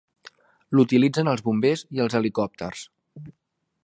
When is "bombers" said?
1.49-1.85